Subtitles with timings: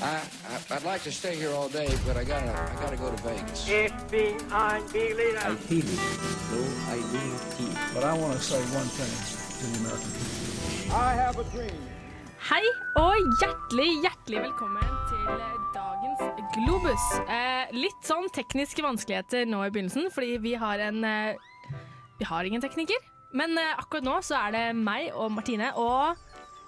[0.00, 3.10] I, I I'd like to stay here all day, but I gotta I gotta go
[3.10, 3.68] to Vegas.
[3.68, 5.44] FBI leader.
[5.44, 6.00] I feel it.
[6.52, 7.72] No, I need tea.
[7.92, 9.12] But I want to say one thing
[9.60, 10.96] to the American people.
[10.96, 11.84] I have a dream.
[12.48, 12.62] Hei
[12.96, 15.44] og hjertelig, hjertelig velkommen til
[15.74, 16.22] dagens
[16.54, 17.06] Globus.
[17.28, 21.36] Eh, litt sånn tekniske vanskeligheter nå i begynnelsen, fordi vi har en eh,
[22.18, 23.04] Vi har ingen tekniker.
[23.36, 26.16] Men eh, akkurat nå så er det meg og Martine og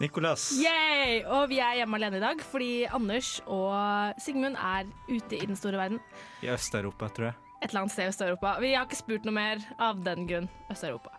[0.01, 0.49] Nicolas.
[0.57, 1.21] Yay!
[1.29, 5.59] Og vi er hjemme alene i dag fordi Anders og Sigmund er ute i den
[5.59, 6.01] store verden.
[6.41, 7.37] I Øst-Europa, tror jeg.
[7.61, 8.55] Et eller annet sted i Øst-Europa.
[8.65, 10.49] Vi har ikke spurt noe mer av den grunn.
[10.73, 11.13] Øst-Europa.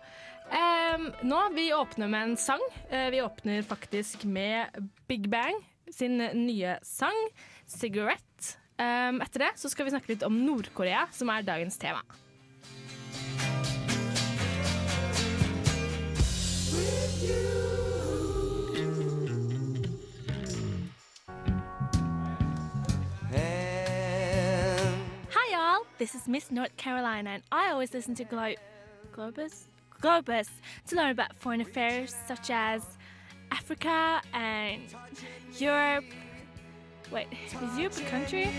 [0.52, 2.64] Um, nå, Vi åpner med en sang.
[2.90, 4.74] Uh, vi åpner faktisk med
[5.08, 5.62] Big Bang
[5.92, 7.30] sin nye sang,
[7.68, 8.58] 'Cigarette'.
[8.80, 12.02] Um, etter det så skal vi snakke litt om Nord-Korea, som er dagens tema.
[16.72, 17.61] With all,
[26.02, 28.56] this is Miss North Carolina and I always listen to Glo-
[29.16, 29.66] Globus?
[30.02, 30.50] Globus
[30.88, 32.98] to learn about foreign affairs such as
[33.52, 34.82] Africa and
[35.60, 36.06] Europe.
[37.12, 38.50] Wait, is Europe a country?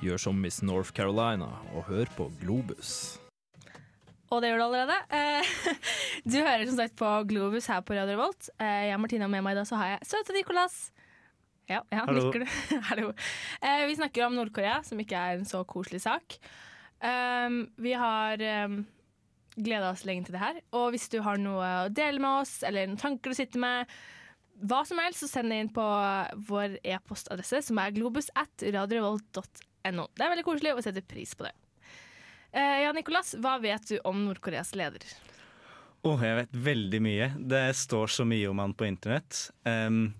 [0.00, 3.20] Gjør som Miss North Carolina og hør på Globus.
[4.34, 4.96] Og det gjør du allerede.
[5.14, 5.54] Eh,
[6.32, 8.48] Du hører som sagt på Globus her på Radio Revolt.
[8.58, 10.78] Eh, Jeg er Martina, og med meg i dag så har jeg søte Nicolas.
[11.70, 12.26] Ja, ja Hallo.
[12.26, 12.54] nikker du?
[12.90, 13.12] Hallo.
[13.62, 16.38] Eh, Vi snakker om Nord-Korea, som ikke er en så koselig sak.
[17.04, 18.78] Um, vi har um,
[19.60, 20.60] gleda oss lenge til det her.
[20.76, 23.92] Og hvis du har noe å dele med oss, eller noen tanker du sitter med,
[24.64, 25.84] hva som helst, så send det inn på
[26.48, 30.06] vår e-postadresse, som er globus at radiorevolt.no.
[30.14, 31.52] Det er veldig koselig, og vi setter pris på det.
[32.54, 35.02] Eh, ja, Nicolas, hva vet du om Nord-Koreas leder?
[36.06, 37.26] Åh, jeg vet veldig mye.
[37.50, 39.48] Det står så mye om han på internett.
[39.66, 40.12] Um,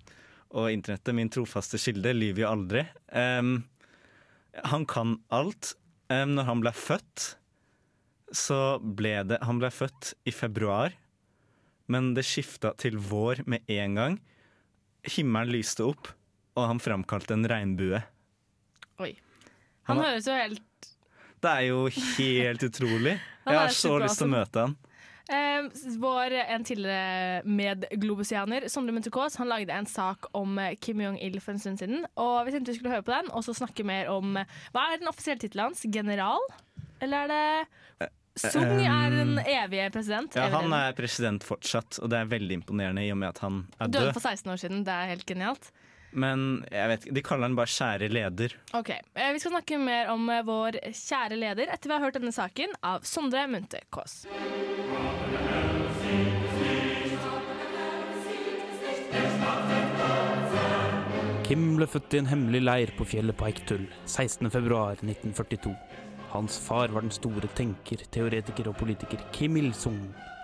[0.50, 2.82] og internettet, min trofaste kilde, lyver jo aldri.
[3.14, 3.52] Um,
[4.66, 5.76] han kan alt.
[6.10, 7.28] Um, når han ble født,
[8.34, 10.96] så ble det Han ble født i februar,
[11.86, 14.18] men det skifta til vår med en gang.
[15.06, 16.10] Himmelen lyste opp,
[16.58, 18.02] og han framkalte en regnbue.
[18.98, 19.12] Oi.
[19.86, 20.62] Han, Han høres jo helt
[21.44, 23.18] Det er jo helt utrolig.
[23.44, 24.76] Jeg har så lyst til å møte han.
[25.28, 25.66] eh,
[26.00, 31.52] Vår en tidligere medglobusianer, Sondre Munter-Kaas, han lagde en sak om eh, Kim Jong-il for
[31.54, 32.06] en stund siden.
[32.16, 34.88] Og vi tenkte vi skulle høre på den, og så snakke mer om eh, Hva
[34.94, 35.84] er den offisielle tittelen hans?
[35.92, 36.40] General?
[37.04, 40.34] Eller er det Sung er den evige president.
[40.34, 43.60] Ja, han er president fortsatt, og det er veldig imponerende i og med at han
[43.78, 44.16] er Døde død.
[44.16, 44.80] for 16 år siden.
[44.88, 45.68] Det er helt genialt.
[46.14, 48.54] Men jeg vet ikke, de kaller han bare kjære leder.
[48.78, 52.18] Ok, eh, Vi skal snakke mer om eh, vår kjære leder etter vi har hørt
[52.20, 54.22] denne saken av Sondre Munthe Kaas.
[61.44, 65.74] Kim ble født i en hemmelig leir på fjellet på Eiktull 16.2.1942.
[66.32, 70.00] Hans far var den store tenker, teoretiker og politiker Kim Il-sung,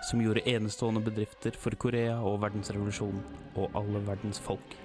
[0.07, 4.77] som gjorde enestående bedrifter for Korea og verdensrevolusjonen og alle verdens folk.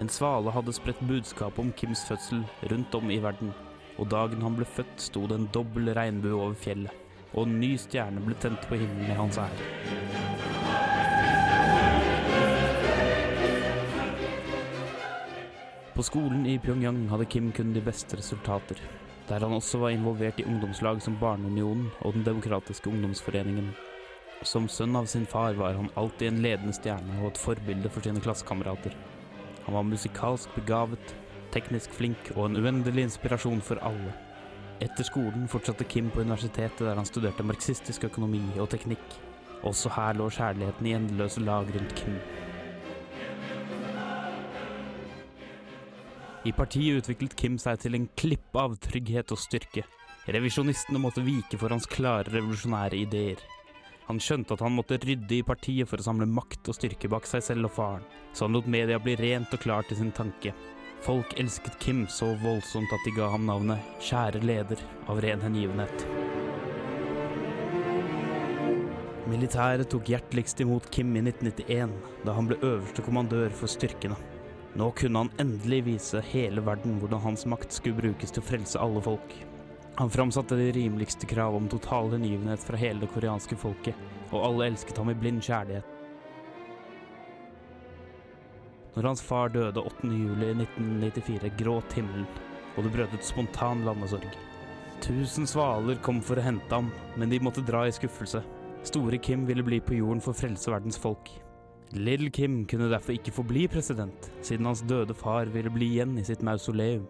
[0.00, 3.52] En svale hadde spredt budskap om Kims fødsel rundt om i verden,
[3.98, 6.92] og dagen han ble født, sto det en dobbel regnbue over fjellet,
[7.34, 10.72] og en ny stjerne ble tent på himmelen i hans ære.
[15.92, 18.80] På skolen i Pyongyang hadde Kim kun de beste resultater,
[19.28, 23.74] der han også var involvert i ungdomslag som Barneunionen og Den demokratiske ungdomsforeningen.
[24.42, 28.02] Som sønn av sin far var han alltid en ledende stjerne og et forbilde for
[28.02, 28.96] sine klassekamerater.
[29.66, 31.14] Han var musikalsk begavet,
[31.54, 34.14] teknisk flink og en uendelig inspirasjon for alle.
[34.82, 39.18] Etter skolen fortsatte Kim på universitetet der han studerte marxistisk økonomi og teknikk.
[39.62, 42.16] Også her lå kjærligheten i endeløse lag rundt Kim.
[46.42, 49.84] I partiet utviklet Kim seg til en klippe av trygghet og styrke.
[50.26, 53.38] Revisjonistene måtte vike for hans klare revolusjonære ideer.
[54.12, 57.24] Han skjønte at han måtte rydde i partiet for å samle makt og styrke bak
[57.24, 58.02] seg selv og faren,
[58.36, 60.50] så han lot media bli rent og klart i sin tanke.
[61.00, 66.04] Folk elsket Kim så voldsomt at de ga ham navnet 'Kjære leder' av ren hengivenhet.
[69.32, 74.20] Militæret tok hjerteligst imot Kim i 1991, da han ble øverste kommandør for styrkene.
[74.76, 78.76] Nå kunne han endelig vise hele verden hvordan hans makt skulle brukes til å frelse
[78.76, 79.32] alle folk.
[79.94, 83.98] Han framsatte de rimeligste krav om total hengivenhet fra hele det koreanske folket,
[84.30, 85.84] og alle elsket ham i blind kjærlighet.
[88.94, 90.08] Når hans far døde 8.
[90.08, 92.26] juli 1994, gråt himmelen,
[92.76, 94.32] og det brøt ut spontan landesorg.
[95.04, 96.90] Tusen svaler kom for å hente ham,
[97.20, 98.40] men de måtte dra i skuffelse.
[98.88, 101.28] Store Kim ville bli på jorden for å frelse verdens folk.
[101.92, 106.16] Little Kim kunne derfor ikke få bli president, siden hans døde far ville bli igjen
[106.16, 107.04] i sitt mausoleum.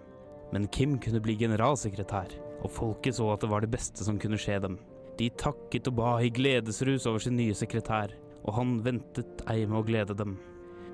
[0.52, 4.38] Men Kim kunne bli generalsekretær, og folket så at det var det beste som kunne
[4.40, 4.78] skje dem.
[5.18, 9.82] De takket og ba i gledesrus over sin nye sekretær, og han ventet ei med
[9.82, 10.38] å glede dem.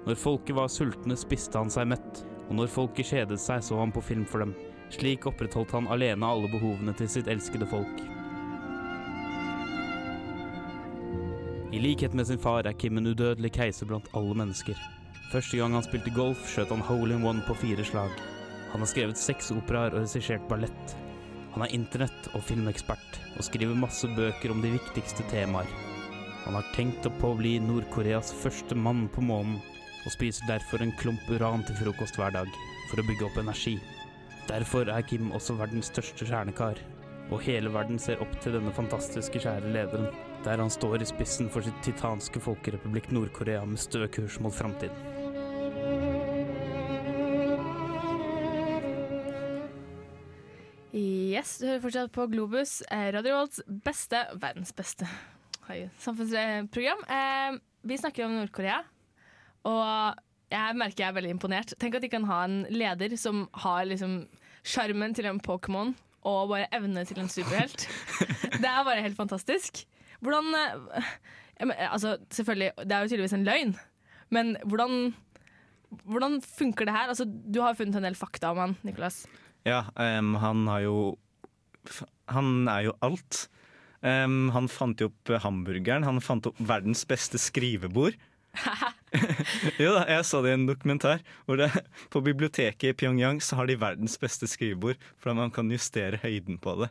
[0.09, 3.93] Når folket var sultne, spiste han seg mett, og når folket kjedet seg, så han
[3.93, 4.55] på film for dem.
[4.95, 8.05] Slik opprettholdt han alene alle behovene til sitt elskede folk.
[11.69, 14.79] I likhet med sin far er Kim en udødelig keiser blant alle mennesker.
[15.29, 18.15] Første gang han spilte golf, skjøt han hole in one på fire slag.
[18.73, 20.97] Han har skrevet seks operaer og regissert ballett.
[21.59, 25.67] Han er internett- og filmekspert, og skriver masse bøker om de viktigste temaer.
[26.45, 29.57] Han har tenkt på å bli Nord-Koreas første mann på månen,
[30.07, 32.47] og spiser derfor en klump uran til frokost hver dag,
[32.87, 33.75] for å bygge opp energi.
[34.47, 36.79] Derfor er Kim også verdens største kjernekar,
[37.33, 40.13] og hele verden ser opp til denne fantastiske kjære lederen,
[40.47, 45.18] der han står i spissen for sitt titanske folkerepublikk Nord-Korea med stø kurs mot framtiden.
[51.39, 55.07] Yes, du hører fortsatt på Globus, eh, Radio Volts beste, verdens beste
[56.03, 57.05] samfunnsprogram.
[57.07, 58.81] Eh, vi snakker om Nord-Korea,
[59.71, 60.19] og
[60.51, 61.75] jeg merker jeg er veldig imponert.
[61.79, 64.25] Tenk at de kan ha en leder som har liksom
[64.67, 65.93] sjarmen til en Pokémon
[66.27, 67.87] og bare evne til en superhelt.
[68.59, 69.85] Det er bare helt fantastisk.
[70.19, 71.15] Hvordan eh,
[71.93, 73.77] Altså, selvfølgelig, det er jo tydeligvis en løgn,
[74.31, 75.15] men hvordan
[76.03, 77.09] hvordan funker det her?
[77.09, 79.23] Altså, du har funnet en del fakta om han, Nicolas.
[79.67, 80.99] Ja, um, han har jo
[82.35, 83.47] Han er jo alt.
[84.01, 86.07] Um, han fant jo opp hamburgeren.
[86.07, 88.19] Han fant opp verdens beste skrivebord.
[89.83, 91.23] jo da, jeg så det i en dokumentar.
[91.47, 91.71] Hvor det,
[92.13, 96.61] på biblioteket i Pyongyang så har de verdens beste skrivebord, fordi man kan justere høyden
[96.63, 96.91] på det.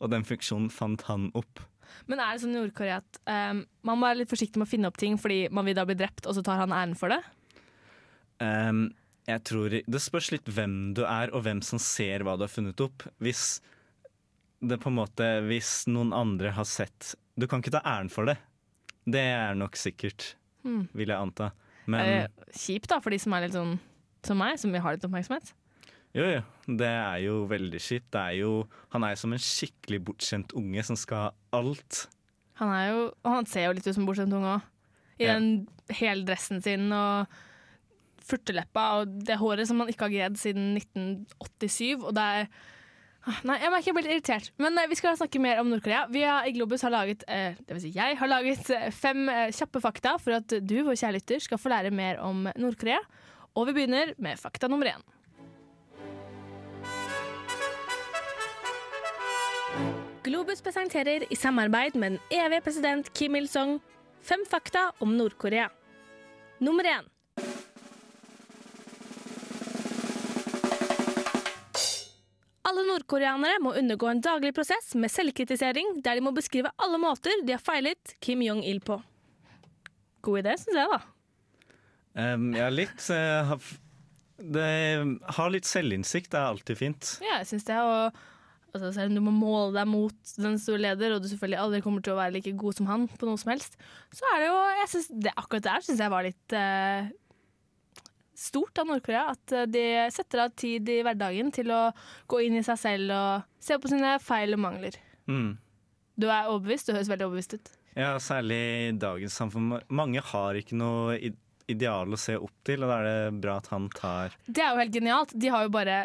[0.00, 1.62] Og den funksjonen fant han opp.
[2.10, 4.70] Men er det sånn i Nord-Korea at um, man må være litt forsiktig med å
[4.70, 7.14] finne opp ting fordi man vil da bli drept, og så tar han æren for
[7.14, 7.22] det?
[8.42, 8.90] Um,
[9.26, 12.52] jeg tror Det spørs litt hvem du er, og hvem som ser hva du har
[12.52, 13.06] funnet opp.
[13.22, 13.58] Hvis
[14.66, 18.24] det på en måte Hvis noen andre har sett Du kan ikke ta æren for
[18.28, 18.36] det.
[19.06, 20.34] Det er nok sikkert,
[20.64, 20.88] Hmm.
[20.92, 21.52] vil jeg anta.
[21.86, 23.76] Men kjipt da, for de som er litt sånn
[24.26, 25.52] som meg, som vil ha litt oppmerksomhet?
[26.16, 28.08] jo, jo, det er jo veldig kjipt.
[28.10, 31.30] Det er jo, han er jo som en skikkelig bortskjemt unge som skal ha
[31.60, 32.06] alt.
[32.58, 34.62] Han, er jo, og han ser jo litt ut som bortskjemt unge òg.
[35.20, 35.34] I Ja.
[35.38, 35.68] den
[36.26, 37.28] dressen sin og
[38.26, 42.02] furteleppa og det håret som han ikke har gredd siden 1987.
[42.02, 42.48] Og det er
[43.26, 44.52] Nei, jeg merker jeg blir litt irritert.
[44.62, 46.04] Men eh, vi skal snakke mer om Nord-Korea.
[46.14, 49.26] Vi har, i Globus har laget, eh, det vil si jeg har laget eh, fem
[49.54, 53.00] kjappe fakta for at du, vår kjære lytter, skal få lære mer om Nord-Korea.
[53.58, 55.02] Og vi begynner med fakta nummer én.
[60.26, 63.78] Globus presenterer i samarbeid med den evige president Kim Il-sung
[64.26, 65.68] fem fakta om Nord-Korea.
[66.62, 67.15] Nummer én.
[72.66, 77.44] Alle nordkoreanere må undergå en daglig prosess med selvkritisering der de må beskrive alle måter
[77.46, 78.98] de har feilet Kim Jong-il på.
[80.26, 81.02] God idé, syns jeg, da.
[82.16, 83.52] Um, ja, litt Uh,
[84.36, 84.70] det,
[85.38, 87.12] Ha litt selvinnsikt er alltid fint.
[87.24, 87.76] Ja, jeg syns det.
[87.80, 88.18] Og
[88.74, 91.82] altså, selv om du må måle deg mot den store leder, og du selvfølgelig aldri
[91.84, 93.78] kommer til å være like god som han på noe som helst,
[94.14, 97.08] så er det jo jeg synes det, Akkurat der syns jeg var litt eh,
[98.38, 99.30] stort av Nord-Korea.
[99.34, 101.82] At eh, de setter av tid i hverdagen til å
[102.30, 104.98] gå inn i seg selv og se på sine feil og mangler.
[105.30, 105.56] Mm.
[106.16, 106.88] Du er overbevist.
[106.88, 107.72] Du høres veldig overbevist ut.
[107.96, 109.72] Ja, særlig i dagens samfunn.
[109.88, 111.16] Mange har ikke noe
[111.66, 114.74] ideal å se opp til, og da er det bra at han tar Det er
[114.74, 115.32] jo helt genialt.
[115.34, 115.96] De har jo bare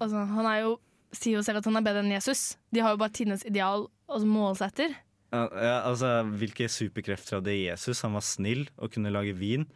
[0.00, 0.76] altså, Han er jo,
[1.12, 2.54] sier jo selv at han er bedre enn Jesus.
[2.72, 4.96] De har jo bare tidenes ideal å måle seg etter.
[5.34, 8.00] ja, ja, altså, Hvilke superkrefter hadde Jesus?
[8.06, 9.66] Han var snill og kunne lage vin.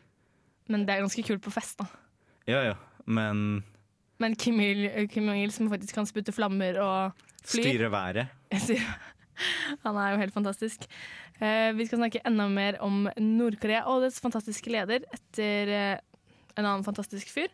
[0.71, 1.91] Men det er ganske kult på fest, da.
[2.51, 2.75] Ja ja,
[3.07, 3.63] men
[4.21, 8.27] Men Kim, Il, Kim Jong-il som faktisk kan spute flammer og fly styre været
[9.85, 10.85] Han er jo helt fantastisk.
[11.43, 15.97] Eh, vi skal snakke enda mer om Nord-Korea og dets fantastiske leder etter eh,
[16.55, 17.51] en annen fantastisk fyr.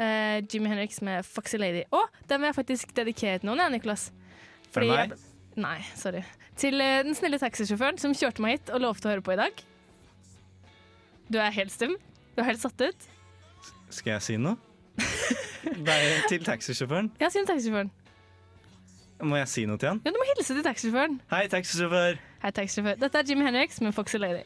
[0.00, 1.84] Eh, Jimmy Henriks med 'Foxy Lady'.
[1.92, 4.06] Og den vil jeg faktisk dedikere til noen, jeg, Nicolas.
[4.72, 5.10] For meg?
[5.12, 5.18] jeg-
[5.60, 6.24] Nei, sorry.
[6.56, 9.52] Til den snille taxisjåføren som kjørte meg hit og lovte å høre på i dag.
[11.30, 11.94] Du er helt stum.
[12.34, 13.06] Du er helt satt ut.
[13.94, 14.56] Skal jeg si noe?
[15.86, 15.98] Nei,
[16.28, 17.12] til taxisjåføren?
[17.22, 17.90] Ja, si noe til taxisjåføren.
[19.22, 20.00] Må jeg si noe til han?
[20.02, 21.20] Ja, du må hilse til taxisjåføren.
[21.30, 22.18] Hei, taxisjåfør!
[22.42, 22.98] Hei, taxisjåfør.
[23.04, 24.42] Dette er Jimmy Henriks med 'Foxy Lady'.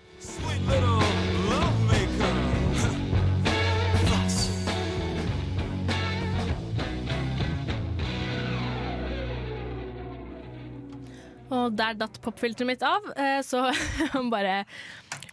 [11.49, 13.00] Og der datt popfilteret mitt av,
[13.43, 13.73] Så
[14.12, 14.64] så bare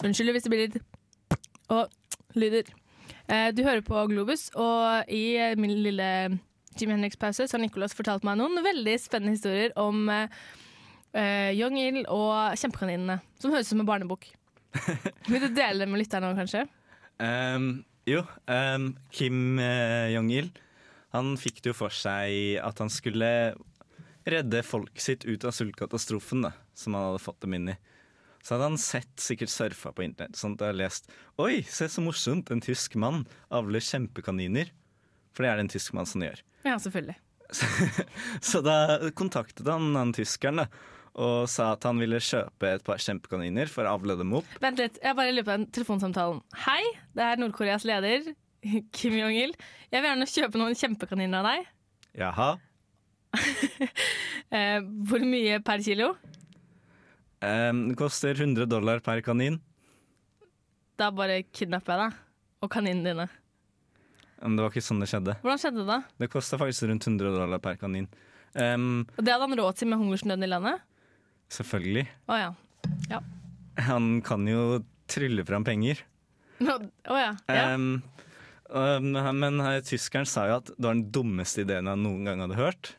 [0.03, 0.77] Unnskyld hvis det blir litt
[1.69, 1.89] og
[2.35, 2.63] lyder.
[3.29, 6.09] Eh, Du hører på Globus, og i min lille
[6.75, 12.01] Jim Henriks-pause så har Nicolas fortalt meg noen veldig spennende historier om eh, Young Il
[12.11, 14.27] og Kjempekaninene, som høres ut som en barnebok.
[15.31, 16.65] Vil du dele det med lytterne òg, kanskje?
[17.23, 20.49] Um, jo, Um, Kim uh, Jong-il
[21.15, 23.29] Han fikk det jo for seg at han skulle
[24.27, 27.75] redde folket sitt ut av sultkatastrofen da, som han hadde fått dem inn i.
[28.45, 31.07] Så hadde han sett, sikkert surfa på internett, sånn at jeg har lest
[31.41, 34.69] Oi, se så morsomt, en tysk mann avler kjempekaniner.
[35.33, 36.43] For det er det en tysk mann som gjør.
[36.67, 37.17] Ja, selvfølgelig.
[38.49, 38.75] Så da
[39.17, 40.67] kontaktet han den tyskeren da,
[41.15, 44.47] og sa at han ville kjøpe et par kjempekaniner for å avle dem opp.
[44.61, 46.41] Vent litt, jeg bare lurer på den telefonsamtalen.
[46.67, 46.81] Hei,
[47.17, 48.29] det er Nord-Koreas leder,
[48.95, 49.57] Kim Jong-il.
[49.89, 51.73] Jeg vil gjerne kjøpe noen kjempekaniner av deg.
[52.21, 52.53] Jaha.
[54.53, 54.77] Eh,
[55.09, 56.11] hvor mye per kilo?
[57.45, 59.59] Ehm, det koster 100 dollar per kanin.
[60.99, 62.21] Da bare kidnapper jeg deg.
[62.63, 63.27] Og kaninene dine.
[64.41, 65.35] Men det var ikke sånn det skjedde.
[65.43, 65.99] Hvordan skjedde det da?
[66.21, 68.07] Det kosta faktisk rundt 100 dollar per kanin.
[68.55, 70.83] Um, Og det hadde han råd til med hungersnøden i landet?
[71.51, 72.05] selvfølgelig.
[72.31, 73.19] Å ja.
[73.85, 75.99] Han kan jo trylle fram penger.
[76.63, 77.31] Å ja.
[77.51, 77.65] ja.
[77.75, 77.99] Um,
[78.71, 82.41] um, men her, tyskeren sa jo at det var den dummeste ideen han noen gang
[82.43, 82.93] hadde hørt.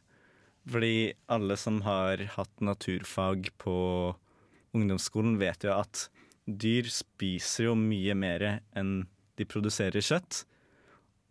[0.70, 3.76] Fordi alle som har hatt naturfag på
[4.76, 6.06] ungdomsskolen, vet jo at
[6.46, 8.44] dyr spiser jo mye mer
[8.76, 9.06] enn
[9.36, 10.44] de produserer kjøtt.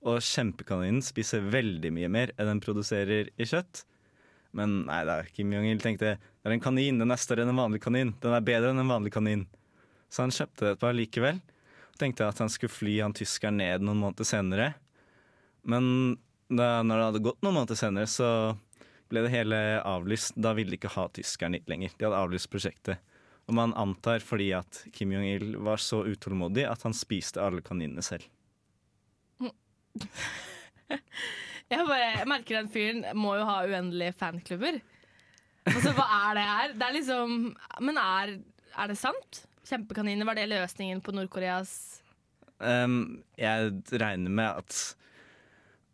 [0.05, 3.85] Og kjempekaninen spiser veldig mye mer enn den produserer i kjøtt.
[4.55, 7.59] Men nei da, Kim Jong-il tenkte det er en kanin, den er større enn en
[7.59, 8.13] vanlig kanin.
[8.23, 9.47] Den er bedre enn en vanlig kanin.
[10.13, 11.41] Så han kjøpte et par likevel.
[11.99, 14.69] Tenkte at han skulle fly han tyskeren ned noen måneder senere.
[15.65, 18.29] Men da, når det hadde gått noen måneder senere, så
[19.09, 20.37] ble det hele avlyst.
[20.37, 21.95] Da ville de ikke ha tyskeren hit lenger.
[21.97, 23.01] De hadde avlyst prosjektet.
[23.45, 28.03] Og man antar fordi at Kim Jong-il var så utålmodig at han spiste alle kaninene
[28.05, 28.25] selv.
[31.65, 34.75] Jeg bare jeg merker den fyren må jo ha uendelige fanklubber.
[35.65, 36.73] Altså, hva er det her?
[36.77, 37.31] Det er liksom
[37.81, 38.35] Men er,
[38.77, 39.39] er det sant?
[39.65, 41.71] Kjempekaniner, var det løsningen på Nord-Koreas
[42.63, 44.75] Um, jeg regner med at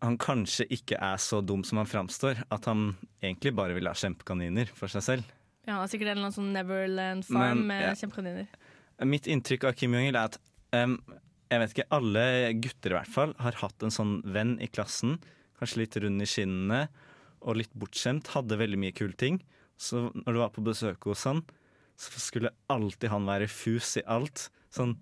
[0.01, 2.43] han kanskje ikke er så dum som han framstår.
[2.53, 5.31] At han egentlig bare vil ha kjempekaniner for seg selv.
[5.65, 7.91] Ja, han har sikkert en eller annen sånn Neverland Farm Men, med ja.
[7.99, 8.47] kjempekaniner.
[9.05, 10.39] Mitt inntrykk av Kim Jong-il er at
[10.77, 10.97] um,
[11.51, 12.25] jeg vet ikke, alle
[12.63, 15.17] gutter i hvert fall har hatt en sånn venn i klassen.
[15.59, 16.85] Kanskje litt rund i skinnene
[17.41, 18.31] og litt bortskjemt.
[18.35, 19.41] Hadde veldig mye kule ting.
[19.81, 21.43] Så når du var på besøk hos han,
[21.99, 24.47] så skulle alltid han være fus i alt.
[24.73, 24.95] Sånn,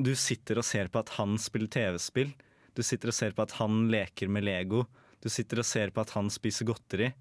[0.00, 2.32] du sitter og ser på at han spiller TV-spill.
[2.74, 4.86] Du sitter og ser på at han leker med Lego.
[5.22, 7.12] Du sitter og ser på at han spiser godteri.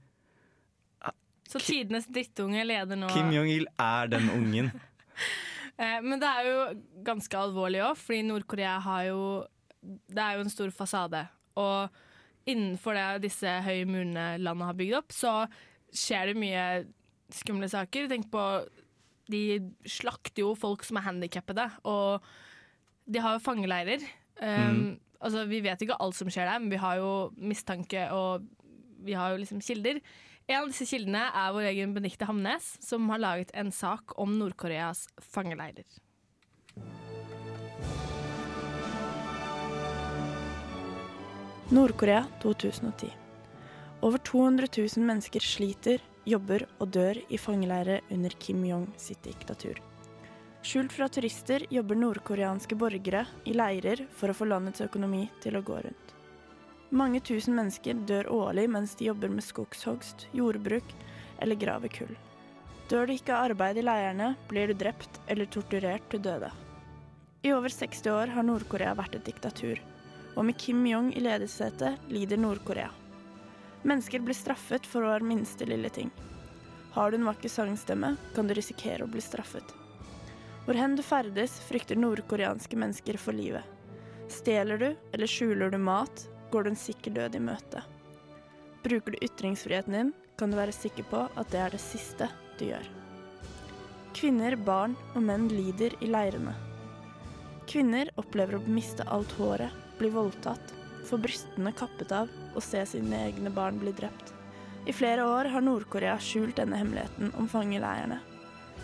[1.50, 4.72] Så tidenes drittunge leder nå Kim Jong-il er den ungen.
[5.74, 6.58] Eh, Men det er jo
[7.02, 9.22] ganske alvorlig òg, fordi Nord-Korea har jo
[9.82, 11.24] Det er jo en stor fasade.
[11.58, 11.90] Og
[12.46, 15.32] innenfor det disse høye murene landet har bygd opp, så
[15.90, 16.66] skjer det mye
[17.34, 18.06] skumle saker.
[18.12, 18.44] Tenk på
[19.34, 19.42] De
[19.90, 22.22] slakter jo folk som er handikappede, og
[23.10, 24.06] de har jo fangeleirer.
[24.38, 28.46] Um, altså, vi vet ikke alt som skjer der, men vi har jo mistanke, og
[29.04, 30.00] vi har jo liksom kilder.
[30.48, 34.34] En av disse kildene er vår egen Benikte Hamnes, som har laget en sak om
[34.36, 35.88] Nord-Koreas fangeleirer.
[41.72, 43.08] Nord-Korea 2010.
[44.04, 49.80] Over 200 000 mennesker sliter, jobber og dør i fangeleirer under Kim Jong sitt diktatur.
[50.64, 55.64] Skjult fra turister jobber nordkoreanske borgere i leirer for å få landets økonomi til å
[55.64, 56.14] gå rundt.
[56.94, 60.92] Mange tusen mennesker dør årlig mens de jobber med skogshogst, jordbruk
[61.42, 62.12] eller graver kull.
[62.92, 66.52] Dør du ikke av arbeid i leirene, blir du drept eller torturert til døde.
[67.42, 69.82] I over 60 år har Nord-Korea vært et diktatur,
[70.36, 72.92] og med Kim Jong i ledersetet lider Nord-Korea.
[73.82, 76.12] Mennesker blir straffet for hver minste lille ting.
[76.94, 79.66] Har du en vakker sangstemme, kan du risikere å bli straffet.
[80.68, 83.66] Hvor hen du ferdes, frykter nordkoreanske mennesker for livet.
[84.30, 87.82] Stjeler du eller skjuler du mat, går du en sikker død i møte.
[88.84, 92.28] Bruker du ytringsfriheten din, kan du være sikker på at det er det siste
[92.60, 92.86] du gjør.
[94.14, 96.54] Kvinner, barn og menn lider i leirene.
[97.70, 100.76] Kvinner opplever å miste alt håret, bli voldtatt,
[101.08, 104.34] få brystene kappet av og se sine egne barn bli drept.
[104.86, 108.20] I flere år har Nord-Korea skjult denne hemmeligheten om fangeleirene.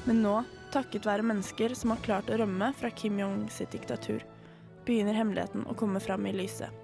[0.08, 0.36] Men nå,
[0.74, 4.24] takket være mennesker som har klart å rømme fra Kim Jong sitt diktatur,
[4.88, 6.79] begynner hemmeligheten å komme fram i lyset.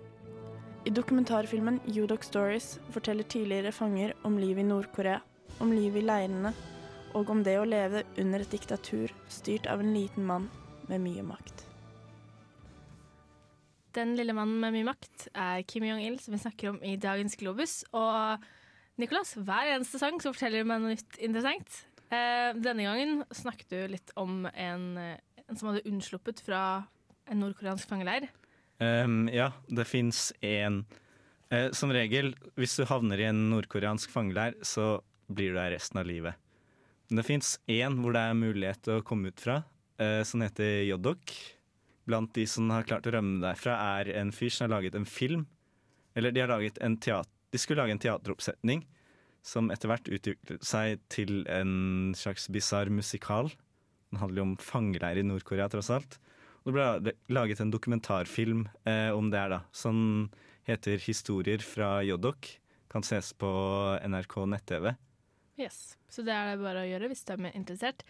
[0.85, 5.17] I dokumentarfilmen Udok Stories forteller tidligere fanger om livet i Nord-Korea,
[5.57, 6.51] om livet i leirene
[7.17, 10.45] og om det å leve under et diktatur styrt av en liten mann
[10.85, 11.63] med mye makt.
[13.97, 17.39] Den lille mannen med mye makt er Kim Jong-il, som vi snakker om i dagens
[17.39, 17.79] Globus.
[17.95, 18.45] Og
[19.01, 21.81] Nicolas, hver eneste sang så forteller du meg noe nytt interessant.
[22.13, 26.65] Eh, denne gangen snakket du litt om en, eh, en som hadde unnsluppet fra
[27.25, 28.29] en nordkoreansk fangeleir.
[28.79, 30.81] Um, ja, det fins én
[31.53, 34.99] uh, Som regel, hvis du havner i en nordkoreansk fangeleir, så
[35.31, 36.35] blir du der resten av livet.
[37.07, 39.61] Men det fins én hvor det er mulighet til å komme ut fra,
[40.01, 41.33] uh, som heter Jodok.
[42.05, 45.07] Blant de som har klart å rømme derfra, er en fyr som har laget en
[45.07, 45.47] film.
[46.15, 48.81] Eller de har laget en teater De skulle lage en teateroppsetning
[49.45, 53.51] som etter hvert utviklet seg til en slags bisarr musikal.
[54.09, 56.17] Den handler jo om fangeleir i Nord-Korea, tross alt.
[56.65, 59.59] Det ble laget en dokumentarfilm eh, om det her, da.
[59.71, 60.29] Som
[60.65, 62.57] heter 'Historier fra Jodok'.
[62.89, 63.49] Kan ses på
[64.01, 64.95] NRK nett-TV.
[65.59, 65.97] Yes.
[66.09, 68.01] Så det er det bare å gjøre hvis du er interessert.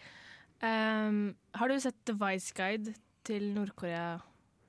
[0.62, 2.94] Um, har du sett The Vice Guide
[3.26, 4.20] til Nord-Korea,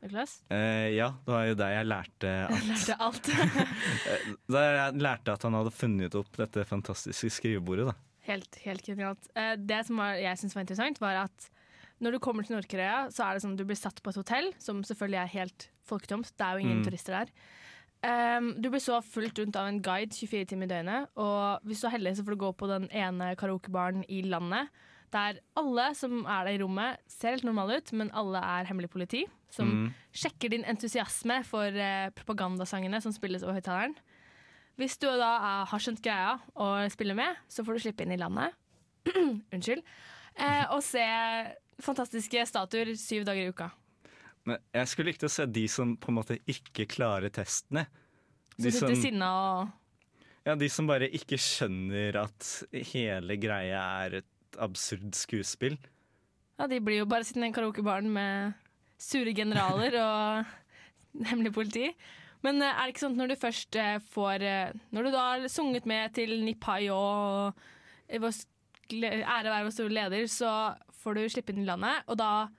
[0.04, 0.42] Niklas?
[0.52, 2.68] Eh, ja, det var jo der jeg lærte alt.
[2.68, 3.30] lærte alt.
[4.12, 7.88] Eh, Da jeg lærte at han hadde funnet opp dette fantastiske skrivebordet.
[7.88, 7.94] da.
[8.28, 9.30] Helt, helt genialt.
[9.38, 11.50] Uh, Det som var, jeg syntes var interessant, var at
[12.02, 14.52] når du kommer til Nord-Korea, så er det sånn du blir satt på et hotell,
[14.62, 16.30] som selvfølgelig er helt folketomt.
[16.38, 16.86] Det er jo ingen Mm.
[16.86, 17.32] turister der.
[18.38, 21.82] Um, du blir så fulgt rundt av en guide 24 timer i døgnet, og hvis
[21.82, 24.70] du er heldig, så får du gå på den ene karaokebaren i landet,
[25.12, 28.90] der alle som er der i rommet, ser helt normale ut, men alle er hemmelig
[28.92, 29.94] politi, som Mm.
[30.14, 33.96] sjekker din entusiasme for uh, propagandasangene som spilles over høyttaleren.
[34.78, 38.12] Hvis du da er, har skjønt greia og spiller med, så får du slippe inn
[38.12, 38.54] i landet.
[39.54, 39.82] Unnskyld.
[40.38, 41.02] Uh, og se
[41.84, 43.72] fantastiske statuer syv dager i uka.
[44.48, 47.88] Men jeg skulle likt å se de som på en måte ikke klarer testene.
[48.58, 49.76] Så sitter sinna og
[50.48, 52.50] ja, de som bare ikke skjønner at
[52.94, 55.76] hele greia er et absurd skuespill.
[56.58, 58.56] Ja, de blir jo bare sittende i en karaokebaren med
[58.98, 61.90] sure generaler og hemmelig politi.
[62.46, 65.12] Men eh, er det ikke sånn at når du først eh, får eh, Når du
[65.12, 67.58] da har sunget med til Nipai og
[68.08, 70.52] ære være vår store leder, så
[71.08, 72.04] får du slippe inn i landet.
[72.12, 72.50] Og da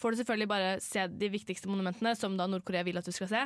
[0.00, 3.30] får du selvfølgelig bare se de viktigste monumentene, som da Nord-Korea vil at du skal
[3.30, 3.44] se.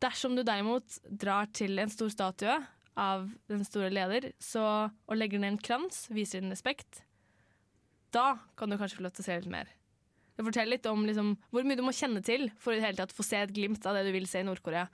[0.00, 2.56] Dersom du derimot drar til en stor statue
[2.96, 7.02] av den store leder så, og legger ned en krans, viser din respekt,
[8.14, 9.70] da kan du kanskje få lov til å se litt mer.
[10.34, 12.98] Det forteller litt om liksom, hvor mye du må kjenne til for i det hele
[13.02, 14.86] tatt få se et glimt av det du vil se i Nord-Korea.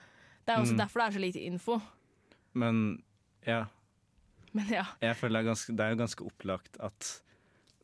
[0.45, 0.81] Det er også Mm.
[0.83, 1.81] derfor det er så lite info.
[2.53, 3.03] Men
[3.47, 3.67] ja,
[4.53, 4.85] Men ja.
[5.01, 7.23] jeg føler det er, ganske, det er jo ganske opplagt at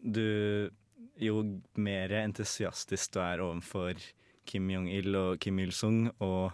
[0.02, 0.70] du
[1.20, 1.40] Jo
[1.80, 4.00] mer entusiastisk du er overfor
[4.46, 6.52] Kim Jong-il og Kim Il-sung og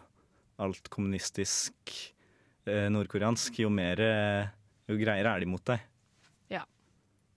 [0.62, 1.96] alt kommunistisk
[2.66, 4.52] eh, nordkoreansk, jo mer eh,
[4.90, 5.82] Jo greiere er de mot deg.
[6.50, 6.62] Ja,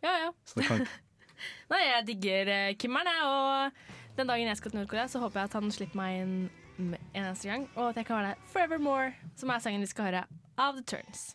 [0.04, 0.14] ja.
[0.26, 0.32] ja.
[0.46, 0.86] Så det kan
[1.72, 3.30] Nei, jeg digger eh, Kimmeren, jeg.
[3.30, 6.36] Og den dagen jeg skal til Nord-Korea, så håper jeg at han slipper meg inn
[6.80, 7.70] en eneste gang.
[7.76, 10.26] Og at jeg kan være der forevermore, som er sangen vi skal høre
[10.58, 11.34] av The Turns.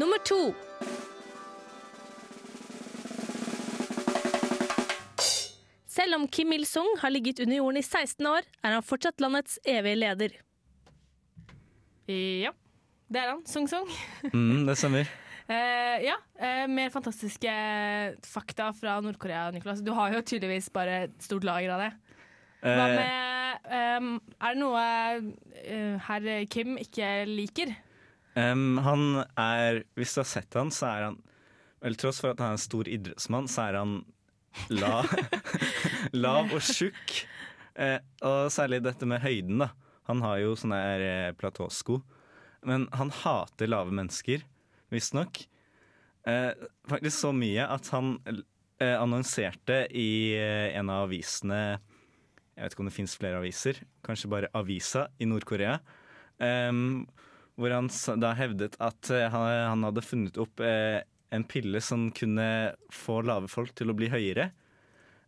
[0.00, 0.54] Nummer to.
[5.90, 9.58] Selv om Kim Il-sung har ligget under jorden i 16 år, er han fortsatt landets
[9.68, 10.36] evige leder.
[12.08, 12.54] Ja,
[13.12, 13.42] det er han.
[13.46, 13.90] Sung-sung.
[14.32, 15.10] mm, Det stemmer.
[15.50, 17.52] Uh, ja, Uh, mer fantastiske
[18.24, 19.82] fakta fra Nord-Korea, Nicolas.
[19.84, 21.90] Du har jo tydeligvis bare et stort lager av det.
[22.64, 24.08] Hva Eh, med um,
[24.40, 24.80] Er det noe
[25.20, 27.76] uh, herr Kim ikke liker?
[28.38, 31.18] Em, han er Hvis du har sett han, så er han
[31.80, 33.92] Vel, tross for at han er en stor idrettsmann, så er han
[34.68, 35.06] lav,
[36.24, 37.14] lav og tjukk.
[37.72, 39.70] Eh, og særlig dette med høyden, da.
[40.10, 42.02] Han har jo sånne her, eh, platåsko.
[42.68, 44.44] Men han hater lave mennesker,
[44.92, 45.40] visstnok.
[46.28, 46.52] Eh,
[46.90, 52.82] faktisk så mye at han eh, annonserte i eh, en av avisene Jeg vet ikke
[52.84, 55.78] om det fins flere aviser, kanskje bare Avisa i Nord-Korea.
[56.36, 57.06] em,
[57.60, 57.90] hvor han
[58.22, 62.46] da hevdet at eh, han, han hadde funnet opp eh, en pille som kunne
[62.92, 64.50] få lave folk til å bli høyere.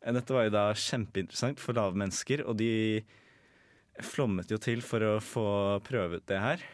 [0.03, 3.03] Eh, Dette var jo da kjempeinteressant for lave mennesker, og de
[4.03, 5.47] flommet jo til for å få
[5.85, 6.65] prøvet det her.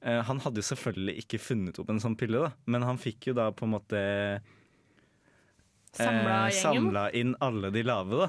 [0.00, 3.30] Eh, Han hadde jo selvfølgelig ikke funnet opp en sånn pille, da, men han fikk
[3.30, 4.02] jo da på en måte
[5.98, 8.28] Samla eh, samla inn alle de lave, da,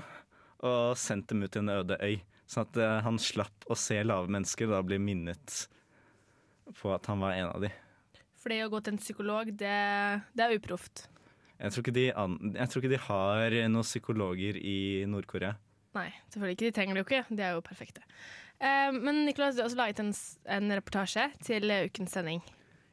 [0.68, 2.20] og sendt dem ut til en øde øy.
[2.50, 5.66] Sånn at eh, han slapp å se lave mennesker, da bli minnet
[6.78, 7.72] på at han var en av de.
[8.40, 9.80] For det å gå til en psykolog, det,
[10.38, 11.08] det er uproft.
[11.60, 14.78] Jeg tror, ikke de jeg tror ikke de har noen psykologer i
[15.12, 15.58] Nord-Korea.
[15.98, 16.70] Nei, selvfølgelig ikke.
[16.70, 17.26] De trenger det jo ikke.
[17.36, 18.06] De er jo perfekte.
[18.60, 20.14] Eh, men Nicolas, du har også laget en,
[20.56, 22.40] en reportasje til eh, ukens sending.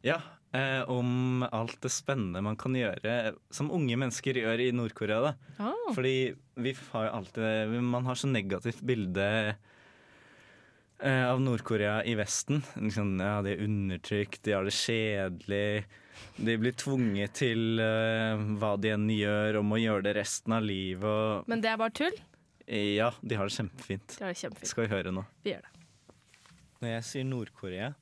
[0.07, 0.19] Ja,
[0.57, 5.35] eh, om alt det spennende man kan gjøre som unge mennesker gjør i Nord-Korea.
[5.59, 5.89] Ah.
[5.95, 9.29] Fordi vi har alltid Man har så negativt bilde
[11.01, 12.63] eh, av Nord-Korea i Vesten.
[12.81, 15.85] Liksom, ja, de er undertrykt, de har det kjedelig.
[16.37, 20.65] De blir tvunget til eh, hva de enn gjør, om å gjøre det resten av
[20.65, 21.05] livet.
[21.07, 22.17] Og, Men det er bare tull.
[22.67, 24.17] ja, de har det kjempefint.
[24.19, 24.71] Det er kjempefint.
[24.73, 25.25] Skal vi høre nå.
[25.45, 25.73] Vi gjør det.
[26.83, 27.93] Når jeg sier Nord-Korea,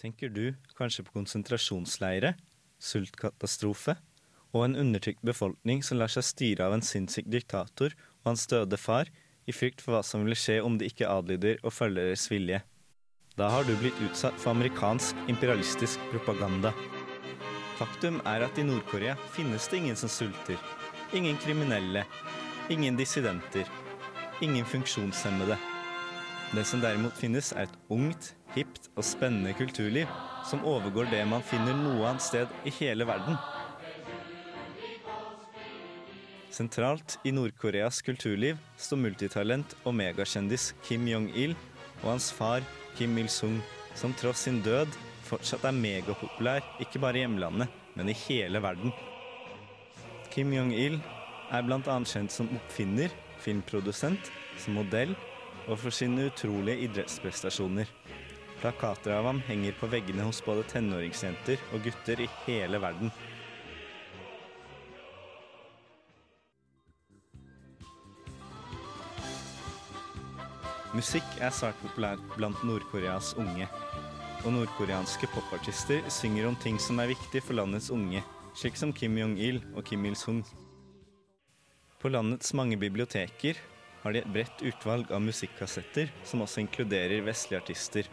[0.00, 2.34] tenker du kanskje på konsentrasjonsleire,
[2.80, 3.96] sultkatastrofe
[4.52, 8.76] og en undertrykt befolkning som lar seg styre av en sinnssyk diktator og hans døde
[8.80, 9.08] far,
[9.50, 12.62] i frykt for hva som vil skje om de ikke adlyder og følger deres vilje.
[13.38, 16.72] Da har du blitt utsatt for amerikansk imperialistisk propaganda.
[17.78, 20.58] Faktum er at i Nord-Korea finnes det ingen som sulter.
[21.16, 22.04] Ingen kriminelle.
[22.70, 23.68] Ingen dissidenter.
[24.44, 25.56] Ingen funksjonshemmede.
[26.50, 30.10] Det som derimot finnes, er et ungt, hipt og spennende kulturliv
[30.50, 33.38] som overgår det man finner noe annet sted i hele verden.
[36.50, 41.54] Sentralt i Nord-Koreas kulturliv står multitalent og megakjendis Kim Jong-il
[42.00, 42.64] og hans far
[42.98, 43.60] Kim Il-sung,
[43.94, 44.90] som tross sin død
[45.28, 48.90] fortsatt er megapopulær ikke bare i hjemlandet, men i hele verden.
[50.34, 50.98] Kim Jong-il
[51.54, 51.96] er bl.a.
[52.06, 55.14] kjent som oppfinner, filmprodusent, som modell
[55.68, 57.86] og for sine utrolige idrettsprestasjoner.
[58.60, 63.14] Plakater av ham henger på veggene hos både tenåringsjenter og gutter i hele verden.
[70.90, 73.68] Musikk er svært populært blant Nord-Koreas unge.
[74.42, 78.24] Og nordkoreanske popartister synger om ting som er viktig for landets unge,
[78.58, 80.40] slik som Kim Jong-il og Kim Il-sung.
[82.02, 83.62] På landets mange biblioteker
[84.02, 88.10] har de et bredt utvalg av musikkassetter som også inkluderer vestlige artister.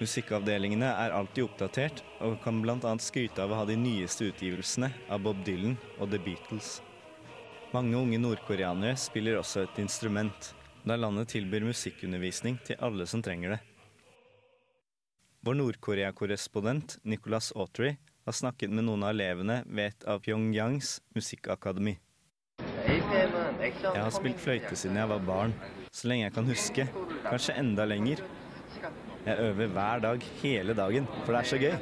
[0.00, 2.96] Musikkavdelingene er alltid oppdatert og kan bl.a.
[2.98, 6.80] skryte av å ha de nyeste utgivelsene av Bob Dylan og The Beatles.
[7.70, 13.56] Mange unge nordkoreanere spiller også et instrument, da landet tilbyr musikkundervisning til alle som trenger
[13.56, 13.60] det.
[15.44, 17.94] Vår Nord-Korea-korrespondent Nicholas Autry
[18.26, 21.96] har snakket med noen av elevene ved et av Pyongyangs musikkakademi.
[22.60, 25.54] Jeg har spilt fløyte siden jeg var barn,
[25.92, 26.86] så lenge jeg kan huske.
[27.24, 28.22] Kanskje enda lenger.
[29.24, 31.74] Jeg øver hver dag, hele dagen, for det er så gøy.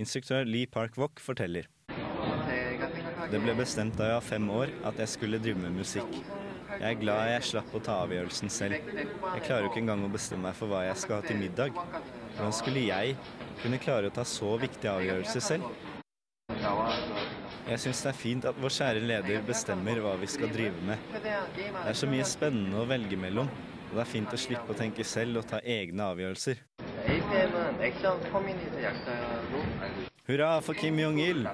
[0.00, 1.68] Instruktør Lee Park-Wok forteller.
[3.30, 6.39] Det ble bestemt da jeg var fem år at jeg skulle drive med musikk.
[6.80, 8.86] Jeg er glad jeg slapp å ta avgjørelsen selv.
[8.96, 11.76] Jeg klarer jo ikke engang å bestemme meg for hva jeg skal ha til middag.
[12.38, 13.18] Hvordan skulle jeg
[13.60, 15.66] kunne klare å ta så viktige avgjørelser selv?
[17.68, 21.04] Jeg syns det er fint at vår kjære leder bestemmer hva vi skal drive med.
[21.20, 23.52] Det er så mye spennende å velge mellom,
[23.90, 26.64] og det er fint å slippe å tenke selv og ta egne avgjørelser.
[30.30, 31.44] Hurra for Kim Jong-il!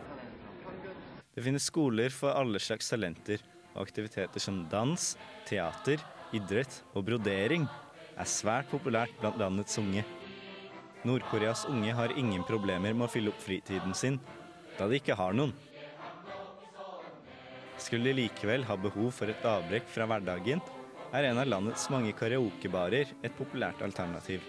[1.35, 3.43] Det finnes skoler for alle slags talenter,
[3.83, 5.13] aktiviteter som dans,
[5.49, 6.03] teater,
[6.37, 7.67] idrett og brodering
[8.17, 10.05] er svært populært blant landets unge.
[11.07, 14.19] Nord-Koreas unge har ingen problemer med å fylle opp fritiden sin,
[14.79, 15.55] da de ikke har noen.
[17.79, 20.63] Skulle de likevel ha behov for et avbrekk fra hverdagen,
[21.15, 24.43] er en av landets mange karaokebarer et populært alternativ.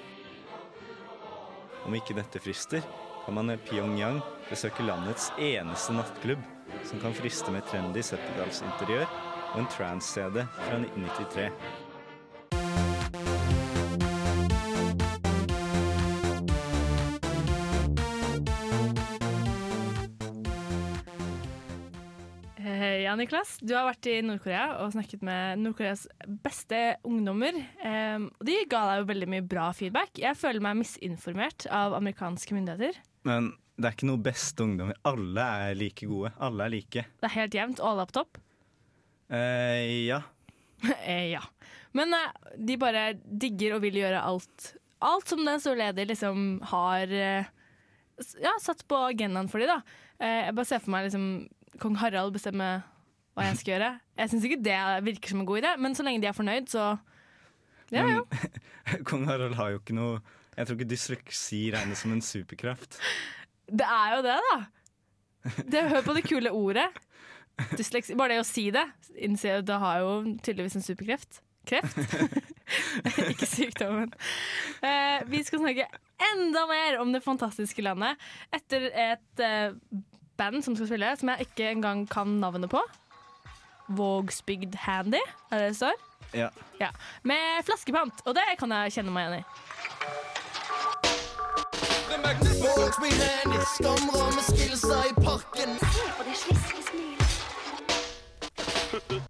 [1.86, 2.82] Om ikke dette frister,
[3.26, 6.42] kan man i Pyongyang besøke landets eneste nattklubb,
[6.84, 9.08] som kan friste med trendy 70-tallsinteriør
[9.54, 11.52] og en trans-CD fra 1993.
[22.58, 26.08] Eh, Ja, Niklas, du har vært i Nord-Korea og snakket med Nord-Koreas
[26.44, 27.56] beste ungdommer.
[27.56, 30.18] Eh, de ga deg jo veldig mye bra feedback.
[30.20, 33.00] Jeg føler meg misinformert av amerikanske myndigheter.
[33.28, 34.98] Men det er ikke noe beste ungdommer.
[35.06, 36.32] Alle er like gode.
[36.42, 37.04] Alle er like.
[37.22, 38.40] Det er helt jevnt, alle er på topp.
[39.30, 40.22] Eh, ja.
[41.04, 41.44] eh, ja.
[41.98, 44.72] Men eh, de bare digger og vil gjøre alt.
[45.06, 47.50] Alt som den store leder liksom har eh,
[48.42, 50.02] ja, satt på agendaen for dem, da.
[50.18, 51.28] Eh, jeg bare ser for meg liksom
[51.78, 52.80] kong Harald bestemme
[53.38, 53.92] hva jeg skal gjøre.
[54.18, 56.72] Jeg syns ikke det virker som en god idé, men så lenge de er fornøyd,
[56.74, 56.96] så
[57.94, 58.22] ja, ja.
[59.08, 60.18] Kong Harald har jo ikke noe
[60.58, 62.98] Jeg tror ikke dysleksi regnes som en superkraft.
[63.68, 64.58] Det er jo det, da.
[65.68, 66.88] Det, hør på det kule ordet.
[67.78, 68.16] Dysleksi.
[68.18, 68.86] Bare det å si det.
[69.24, 70.12] Innse at det har jo
[70.46, 71.42] tydeligvis en superkreft.
[71.68, 71.98] Kreft.
[73.32, 74.14] Ikke sykdommen.
[74.84, 75.88] Eh, vi skal snakke
[76.34, 78.20] enda mer om det fantastiske landet
[78.56, 79.76] etter et eh,
[80.40, 82.82] band som skal spille, som jeg ikke engang kan navnet på.
[83.98, 85.96] Vågsbygd Handy, er det det står?
[86.36, 86.50] Ja.
[86.82, 86.92] Ja.
[87.24, 91.17] Med flaskepant, og det kan jeg kjenne meg igjen i.
[93.76, 95.70] Skamramme skillsa i parken.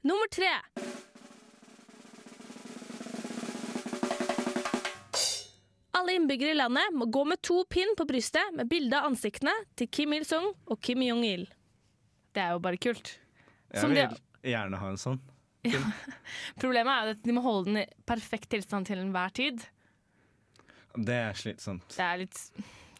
[0.02, 0.54] Nummer tre.
[5.92, 9.54] Alle innbyggere i landet må gå med to pinn på brystet med bilde av ansiktene
[9.80, 11.48] til Kim Il-sung og Kim Jong-il.
[12.36, 13.16] Det er jo bare kult.
[13.74, 15.18] Jeg vil de- gjerne ha en sånn.
[16.62, 19.66] Problemet er at de må holde den i perfekt tilstand til enhver tid.
[20.96, 21.88] Det er slitsomt.
[21.96, 22.40] Det er litt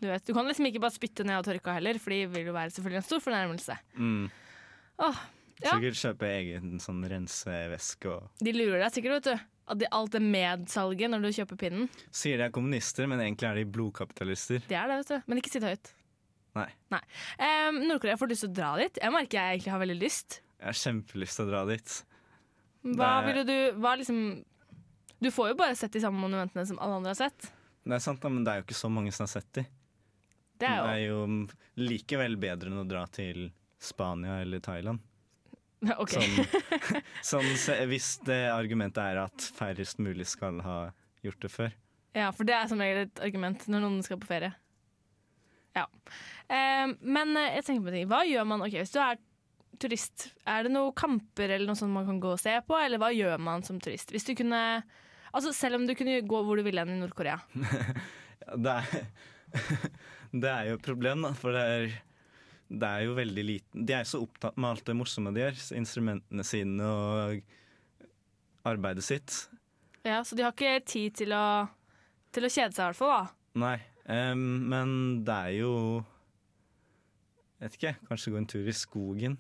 [0.02, 2.46] Du vet, du kan liksom ikke bare spytte ned og tørke heller, for det vil
[2.52, 3.78] jo være selvfølgelig en stor fornærmelse.
[3.98, 4.28] Mm.
[5.08, 5.22] Åh,
[5.64, 5.72] ja.
[5.74, 9.46] Sikkert kjøpe egen sånn renseveske og De lurer deg sikkert, vet du.
[9.68, 11.90] At de, alt er medsalget når du kjøper pinnen.
[12.16, 14.62] Sier de er kommunister, men egentlig er de blodkapitalister.
[14.70, 15.26] Det er det, vet du.
[15.28, 15.90] Men ikke si det høyt.
[16.56, 16.70] Nei.
[16.94, 17.02] Nei.
[17.42, 19.02] Um, Nord-Korea får lyst til å dra dit.
[19.02, 20.40] Jeg merker jeg egentlig har veldig lyst.
[20.62, 21.98] Jeg har kjempelyst til å dra dit.
[22.88, 24.46] Hva Det- ville du hva liksom
[25.20, 27.52] Du får jo bare sett de samme monumentene som alle andre har sett.
[27.88, 29.64] Det er sant, da, men det er jo ikke så mange som har sett de.
[30.58, 33.48] Det er jo, Det er jo likevel bedre enn å dra til
[33.80, 35.04] Spania eller Thailand.
[36.02, 36.16] OK.
[36.18, 40.80] Sånn, sånn, hvis det argumentet er at færrest mulig skal ha
[41.26, 41.76] gjort det før.
[42.18, 44.52] Ja, for det er som regel et argument når noen skal på ferie.
[45.78, 45.86] Ja.
[46.50, 48.10] Eh, men jeg tenker på en ting.
[48.10, 49.20] Hva gjør man ok, hvis du er
[49.78, 50.32] turist?
[50.50, 53.12] Er det noen kamper eller noe sånt man kan gå og se på, eller hva
[53.14, 54.12] gjør man som turist?
[54.16, 54.62] Hvis du kunne
[55.38, 57.40] Altså Selv om du kunne gå hvor du ville enn i Nord-Korea.
[58.48, 58.74] Det,
[60.44, 61.96] det er jo et problem, da, for det er,
[62.70, 65.58] det er jo veldig liten De er så opptatt med alt det morsomme de gjør,
[65.76, 67.42] instrumentene sine og
[68.68, 69.36] arbeidet sitt.
[70.08, 71.68] Ja, Så de har ikke tid til å,
[72.32, 73.12] til å kjede seg, i hvert fall.
[73.18, 73.76] da Nei,
[74.32, 74.96] um, men
[75.28, 75.74] det er jo
[77.58, 79.38] Jeg vet ikke, kanskje gå en tur i skogen.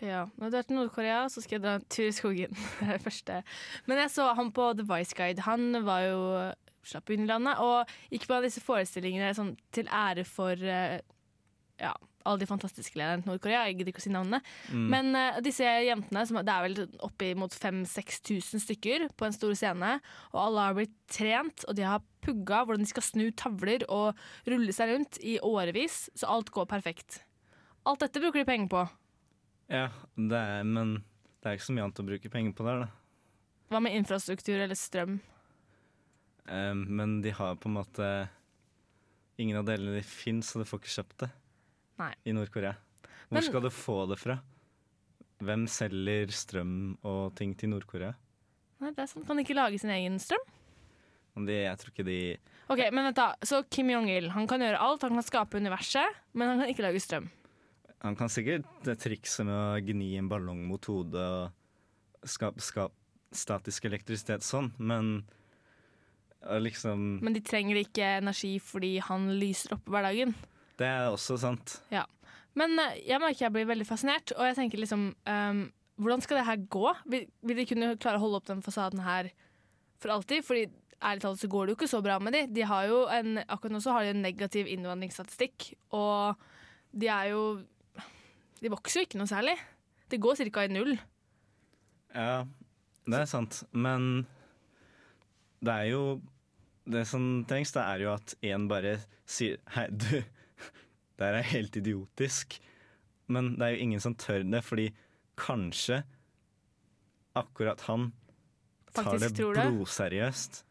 [0.00, 2.56] Ja, Når du er til Nord-Korea, så skal jeg dra en tur i skogen.
[2.80, 3.42] Det er det første.
[3.86, 5.44] Men jeg så han på The Vice Guide.
[5.44, 6.20] Han var jo
[6.86, 11.02] slapp i landet og gikk på disse forestillingene sånn, til ære for eh,
[11.80, 11.92] ja,
[12.24, 13.64] alle de fantastiske lederne til Nord-Korea.
[13.68, 14.40] Jeg gidder ikke å si navnene.
[14.72, 14.86] Mm.
[14.92, 19.96] Men uh, disse jentene, som, det er vel oppimot 5000-6000 stykker på en stor scene,
[20.32, 24.18] og alle har blitt trent, og de har pugga hvordan de skal snu tavler og
[24.48, 27.22] rulle seg rundt i årevis, så alt går perfekt.
[27.88, 28.84] Alt dette bruker de penger på.
[29.70, 29.86] Ja,
[30.18, 30.96] det er, men
[31.40, 32.88] det er ikke så mye annet å bruke penger på der, da.
[33.70, 35.20] Hva med infrastruktur eller strøm?
[36.50, 38.06] Um, men de har på en måte
[39.38, 41.28] Ingen av delene de fins, så du får ikke kjøpt det
[42.00, 42.10] Nei.
[42.28, 42.74] i Nord-Korea.
[43.30, 44.34] Hvor Men- skal du få det fra?
[45.40, 48.12] Hvem selger strøm og ting til Nord-Korea?
[48.80, 49.26] Nei, det er sant.
[49.26, 50.44] Kan de ikke lage sin egen strøm?
[51.46, 52.36] De- Jeg tror ikke de
[52.68, 53.34] Ok, men vent da.
[53.42, 55.00] Så Kim Jong-il han kan gjøre alt.
[55.02, 56.04] Han kan skape universet,
[56.34, 57.30] men han kan ikke lage strøm.
[58.00, 62.94] Han kan sikkert det trikset med å gni en ballong mot hodet og skape skap,
[63.30, 65.20] statisk elektrisitet sånn, men
[66.64, 70.32] liksom Men de trenger ikke energi fordi han lyser opp hverdagen.
[70.80, 71.76] Det er også sant.
[71.92, 72.06] Ja.
[72.56, 75.62] Men eh, jeg merker jeg blir veldig fascinert, og jeg tenker liksom um,
[76.00, 76.92] Hvordan skal det her gå?
[77.12, 79.28] Vil, vil de kunne klare å holde opp den fasaden her
[80.00, 80.46] for alltid?
[80.46, 80.64] Fordi
[81.04, 82.46] ærlig talt så går det jo ikke så bra med de.
[82.56, 86.40] De har jo en, akkurat nå så har de en negativ innvandringsstatistikk, og
[86.96, 87.42] de er jo
[88.60, 89.56] De vokser jo ikke noe særlig.
[90.10, 90.64] Det går ca.
[90.64, 90.96] i null.
[92.14, 92.44] Ja,
[93.06, 93.62] det er sant.
[93.72, 94.26] Men
[95.60, 96.20] det er jo
[96.90, 98.96] Det som trengs, det er jo at én bare
[99.28, 100.24] sier Hei, du,
[101.20, 102.56] det her er helt idiotisk.
[103.30, 104.88] Men det er jo ingen som tør det, fordi
[105.38, 106.00] kanskje
[107.38, 108.10] akkurat han
[108.90, 110.64] tar Faktisk det blodseriøst.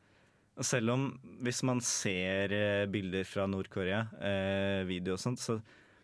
[0.66, 1.06] Selv om
[1.46, 5.56] hvis man ser eh, bilder fra Nord-Korea, eh, video og sånt, så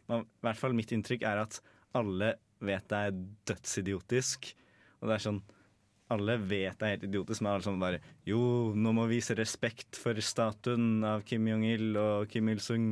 [0.07, 1.59] man, i hvert fall mitt inntrykk er at
[1.95, 4.53] alle vet det er dødsidiotisk.
[5.01, 5.43] Og det er sånn
[6.13, 8.39] Alle vet det er helt idiotisk, men alle sånn bare Jo,
[8.77, 12.91] nå må vi vise respekt for statuen av Kim Jong-il og Kim Il-sung.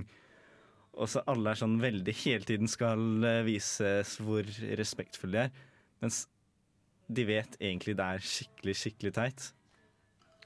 [0.94, 4.46] Og så alle er sånn veldig hele tiden skal eh, vises hvor
[4.78, 5.70] respektfulle de er.
[6.04, 6.24] Mens
[7.14, 9.48] de vet egentlig det er skikkelig, skikkelig teit.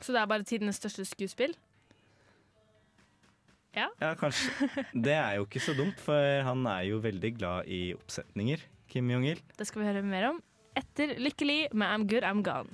[0.02, 1.56] Så det er bare tidenes største skuespill?
[3.78, 3.92] Ja.
[4.02, 4.50] Ja, kanskje.
[5.06, 9.12] Det er jo ikke så dumt, for han er jo veldig glad i oppsetninger, Kim
[9.14, 9.42] Jong-il.
[9.54, 10.42] Det skal vi høre mer om
[10.78, 12.74] etter Lykkelig med I'm Good, I'm Gone.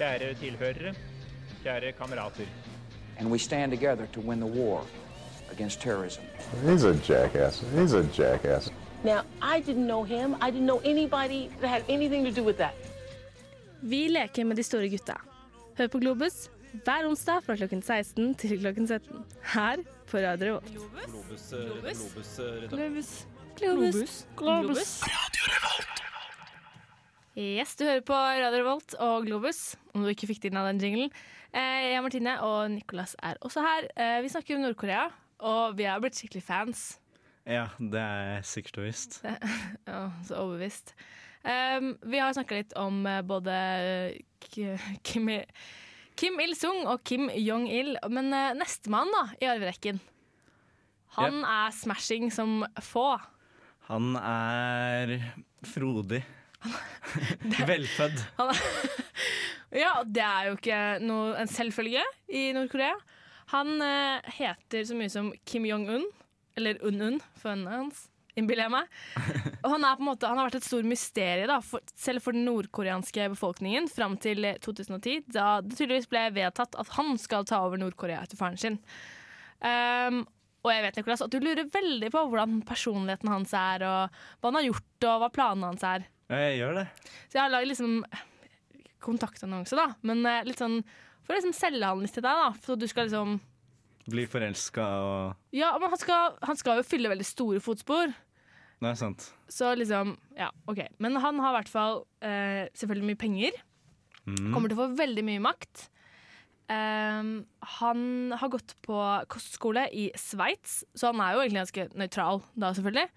[0.00, 0.94] Kjære tilhørere,
[1.62, 2.48] kjære kamerater.
[3.18, 4.84] And we stand together to win the war
[5.52, 6.22] against terrorism.
[6.64, 7.62] He's a jackass.
[7.74, 8.70] He's a jackass.
[9.04, 10.36] Now, I didn't know him.
[10.40, 12.74] I didn't know anybody that had anything to do with that.
[13.80, 15.16] Vi leker med de store gutta.
[15.78, 16.50] Hør på Globus
[16.84, 19.24] hver onsdag fra klokken 16 til klokken 17.
[19.54, 19.76] Her
[20.10, 20.70] på Radio Revolt.
[20.74, 21.98] Globus, Globus.
[22.68, 22.68] Globus?
[22.70, 23.96] Globus, Globus.
[23.96, 24.26] Globus.
[24.36, 25.00] Globus.
[25.00, 26.00] Globus.
[27.38, 30.66] Yes, du hører på Radio Revolt og Globus, om du ikke fikk det inn av
[30.66, 31.12] den jinglen.
[31.54, 33.86] Eh, jeg er Martine, og Nicolas er også her.
[33.96, 35.06] Eh, vi snakker om Nord-Korea,
[35.40, 36.84] og vi har blitt skikkelig fans.
[37.48, 39.20] Ja, det er sikkert og visst.
[39.88, 40.94] ja, så overbevist.
[41.40, 43.54] Um, vi har snakka litt om eh, både
[44.44, 45.30] Kim,
[46.20, 50.02] Kim Il-sung og Kim Jong-il, men uh, nestemann da, i arverekken,
[51.16, 53.14] han er smashing som få.
[53.88, 55.16] Han er
[55.66, 56.22] frodig.
[57.70, 58.20] Velfødd.
[59.70, 62.02] Ja, det er jo ikke noe, en selvfølge
[62.34, 62.96] i Nord-Korea.
[63.50, 66.06] Han eh, heter så mye som Kim Jong-un,
[66.58, 68.04] eller Un-un for hans,
[68.38, 68.98] innbiller jeg meg.
[69.64, 72.46] Og han, er på en måte, han har vært et stort mysterium, selv for den
[72.46, 77.80] nordkoreanske befolkningen, fram til 2010, da det tydeligvis ble vedtatt at han skal ta over
[77.80, 78.78] Nord-Korea etter faren sin.
[79.60, 80.22] Um,
[80.60, 84.50] og jeg vet Niklas, at du lurer veldig på hvordan personligheten hans er, og hva
[84.50, 86.08] han har gjort, og hva planene hans er.
[86.30, 86.88] Ja, jeg gjør det.
[87.26, 87.94] Så jeg har laget liksom
[89.00, 90.82] kontaktannonse, da, men eh, litt sånn
[91.30, 92.50] for å liksom selge han litt til deg, da.
[92.66, 93.38] Så du skal liksom
[94.10, 98.10] Bli forelska og Ja, men han skal, han skal jo fylle veldig store fotspor.
[98.80, 99.28] Det er sant.
[99.52, 100.80] Så liksom, ja, OK.
[100.98, 103.58] Men han har i hvert fall eh, selvfølgelig mye penger.
[104.24, 104.48] Mm.
[104.54, 105.84] Kommer til å få veldig mye makt.
[106.70, 107.30] Um,
[107.76, 108.02] han
[108.40, 108.98] har gått på
[109.30, 113.08] kostskole i Sveits, så han er jo egentlig ganske nøytral da, selvfølgelig.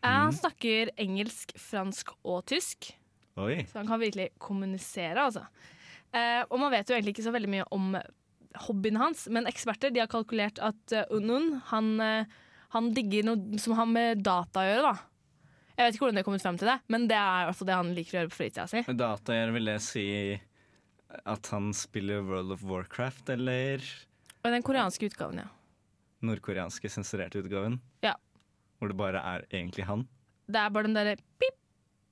[0.00, 0.08] Mm.
[0.08, 2.90] Han snakker engelsk, fransk og tysk,
[3.40, 3.60] Oi.
[3.70, 5.46] så han kan virkelig kommunisere, altså.
[6.16, 7.92] Eh, og man vet jo egentlig ikke så veldig mye om
[8.66, 12.40] hobbyen hans, men eksperter de har kalkulert at uh, Unun han, eh,
[12.74, 15.46] han digger noe som har med data å gjøre, da.
[15.76, 17.76] Jeg vet ikke hvordan de har kommet frem til det, men det er fall det
[17.78, 18.82] han liker å gjøre på fritida si.
[18.88, 20.06] Med data gjør vil jeg si
[21.30, 23.86] at han spiller World of Warcraft, eller
[24.42, 25.48] Og den koreanske utgaven, ja.
[26.26, 27.78] nordkoreanske sensurerte utgaven.
[28.04, 28.16] Ja.
[28.78, 30.04] Hvor det bare er egentlig han.
[30.50, 31.56] Det er bare den derre pip,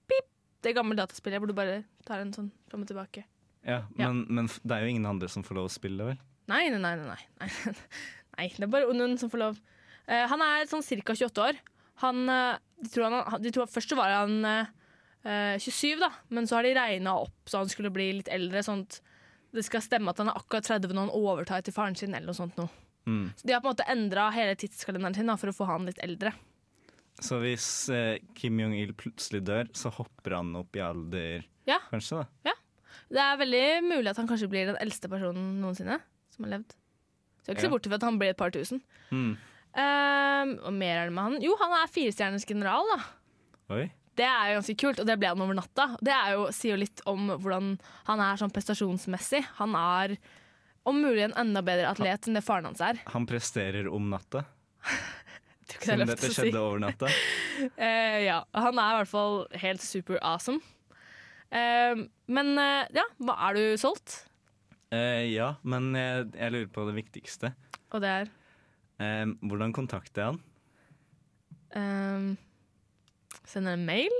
[0.08, 0.30] pip,
[0.64, 3.26] det gamle dataspillet hvor du bare tar en sånn fram og tilbake.
[3.66, 4.08] Ja, Ja.
[4.10, 6.20] Men, men det er jo ingen andre som får lov å spille, vel?
[6.48, 6.94] Nei, nei, nei.
[6.96, 7.74] nei, nei.
[8.38, 9.58] nei det er bare Onun som får lov.
[10.08, 11.14] Uh, han er sånn ca.
[11.14, 11.58] 28 år.
[11.98, 14.68] Han, eh, de tror han, de tror Først så var han eh,
[15.26, 18.62] eh, 27, da, men så har de regna opp så han skulle bli litt eldre.
[18.62, 19.00] Sånn at
[19.56, 22.14] det skal stemme at han er akkurat 30 når han overtar etter faren sin.
[22.14, 22.68] eller noe sånt nå.
[23.08, 23.32] Mm.
[23.34, 25.88] Så De har på en måte endra hele tidskalenderen sin da, for å få han
[25.88, 26.30] litt eldre.
[27.18, 31.80] Så hvis eh, Kim Jong-il plutselig dør, så hopper han opp i alder, Ja.
[31.90, 32.22] kanskje?
[32.22, 32.52] da?
[33.08, 35.96] Det er veldig mulig at han kanskje blir den eldste personen noensinne
[36.34, 36.74] som har levd.
[37.42, 37.68] Så jeg er ikke Ja.
[37.68, 38.82] se bort fra at han blir et par tusen.
[39.10, 39.30] Mm.
[39.78, 41.38] Um, og mer er det med han.
[41.44, 42.98] Jo, han er firestjerners general, da.
[43.76, 43.86] Oi.
[44.18, 45.84] Det er jo ganske kult, og det ble han over natta.
[46.02, 47.76] Det er jo, sier jo litt om hvordan
[48.08, 49.44] han er sånn prestasjonsmessig.
[49.60, 50.16] Han er
[50.88, 52.98] om mulig en enda bedre atlet enn det faren hans er.
[53.12, 54.42] Han presterer om natta,
[55.68, 56.40] det siden lett dette å si.
[56.40, 57.06] skjedde over natta.
[57.78, 60.60] uh, ja, han er i hvert fall helt super awesome.
[61.54, 64.18] Eh, men eh, ja, hva er du solgt?
[64.92, 67.54] Eh, ja, men jeg, jeg lurer på det viktigste.
[67.92, 68.34] Og det er
[68.98, 70.38] Eh, hvordan kontakter jeg han?
[71.78, 72.24] eh,
[73.46, 74.16] sender en mail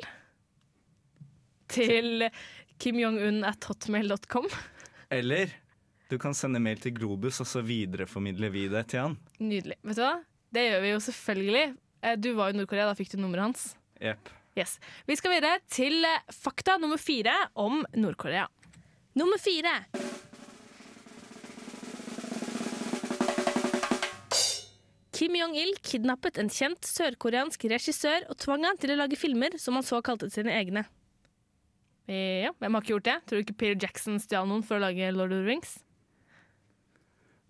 [1.73, 2.29] til
[2.81, 4.47] kimjongun at hotmail.com.
[5.11, 5.51] Eller
[6.09, 9.19] du kan sende mail til Globus, og så videreformidler vi det til han.
[9.43, 9.77] Nydelig.
[9.85, 10.15] Vet du hva?
[10.55, 11.65] Det gjør vi jo selvfølgelig.
[12.07, 13.67] Eh, Du var i Nord-Korea, da fikk du nummeret hans.
[14.01, 14.31] Jepp.
[14.59, 14.79] Yes.
[15.07, 18.49] Vi skal videre til eh, fakta nummer fire om Nord-Korea.
[19.19, 19.75] Nummer fire.
[25.19, 29.79] Kim Jong-il kidnappet en kjent sørkoreansk regissør og tvang han til å lage filmer som
[29.79, 30.85] han så kalte sine egne.
[32.09, 33.17] Ja, Hvem har ikke gjort det?
[33.29, 35.75] Tror du ikke Peter Jackson stjal noen for å lage Lord of the Rings?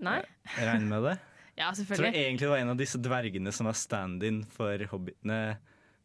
[0.02, 0.20] Nei?
[0.56, 1.16] Jeg regner med det.
[1.58, 4.82] Ja, Jeg tror du egentlig det var en av disse dvergene som var stand-in for
[4.92, 5.58] hobbitene,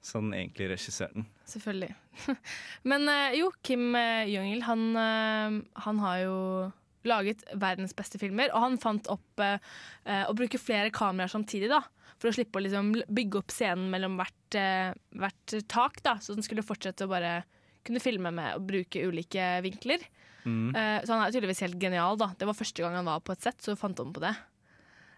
[0.04, 1.28] sånn egentlig regissøren.
[1.50, 1.92] Selvfølgelig.
[2.89, 6.38] Men eh, jo, Kim eh, Jong-il, han, eh, han har jo
[7.08, 9.60] laget verdens beste filmer, og han fant opp eh,
[10.28, 11.82] å bruke flere kameraer samtidig, da.
[12.22, 16.18] For å slippe å liksom bygge opp scenen mellom hvert, eh, hvert tak, da.
[16.24, 17.41] Så den skulle fortsette å bare
[17.84, 20.06] kunne filme med og bruke ulike vinkler.
[20.43, 20.72] Mm.
[20.76, 22.32] Eh, så han er tydeligvis helt genial, da.
[22.38, 24.36] Det var første gang han var på et sett, så fant han på det.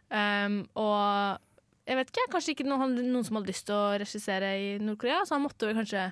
[0.06, 1.42] Um, og
[1.86, 5.22] jeg vet ikke, kanskje ikke noen, noen som hadde lyst til å regissere i Nord-Korea,
[5.26, 6.08] så han måtte vel kanskje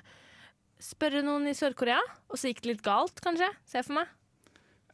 [0.82, 1.98] spørre noen i Sør-Korea,
[2.30, 3.48] og så gikk det litt galt, kanskje.
[3.68, 4.12] Se for meg.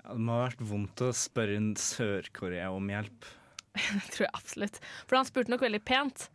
[0.01, 3.29] Ja, det må ha vært vondt å spørre en Sør-Korea om hjelp.
[3.77, 4.81] Det tror jeg absolutt.
[5.07, 6.27] For han spurte nok veldig pent.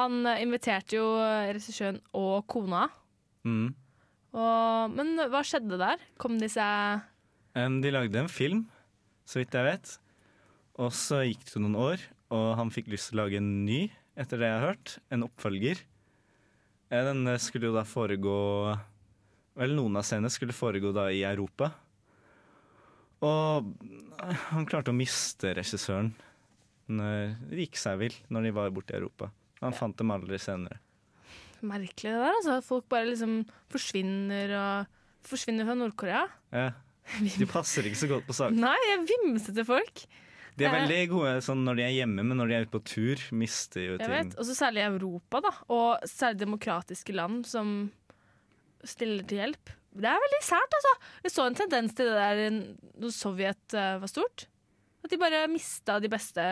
[0.00, 2.88] Han eh, inviterte jo regissøren og kona.
[3.46, 3.70] Mm.
[4.30, 6.02] Og, men hva skjedde der?
[6.20, 7.04] Kom de seg
[7.58, 8.64] um, de lagde en film,
[9.26, 9.94] så vidt jeg vet.
[10.80, 13.84] Og så gikk det noen år, og han fikk lyst til å lage en ny,
[14.18, 14.96] etter det jeg har hørt.
[15.10, 15.82] En oppfølger.
[16.90, 18.38] Den eh, skulle jo da foregå
[19.60, 21.72] Vel, noen av scenene skulle foregå da i Europa.
[23.26, 23.72] Og
[24.22, 26.12] eh, han klarte å miste regissøren.
[26.90, 29.28] Det gikk seg vill når de var borte i Europa.
[29.60, 30.80] Han fant dem aldri senere.
[31.60, 32.56] Merkelig det der, altså.
[32.56, 34.96] At folk bare liksom forsvinner og
[35.28, 36.22] Forsvinner fra Nord-Korea.
[36.54, 36.70] Ja.
[37.40, 38.60] De passer ikke så godt på saken.
[38.62, 40.04] Nei, jeg vimsete folk.
[40.60, 42.74] De er Eh, veldig gode sånn når de er hjemme, men når de er ute
[42.74, 44.32] på tur, mister jo ting.
[44.36, 45.52] Og så særlig i Europa, da.
[45.72, 47.74] Og særlig demokratiske land som
[48.84, 49.72] stiller til hjelp.
[49.90, 50.92] Det er veldig sært, altså.
[51.24, 52.54] Jeg så en tendens til det der
[53.00, 54.46] når Sovjet eh, var stort.
[55.04, 56.44] At de bare mista de beste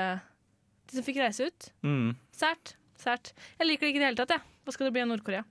[0.89, 1.69] De som fikk reise ut.
[1.85, 2.17] Mm.
[2.33, 2.75] Sært.
[2.99, 3.35] Sært.
[3.61, 4.57] Jeg liker det ikke i det hele tatt, jeg.
[4.65, 5.45] Hva skal det bli av Nord-Korea?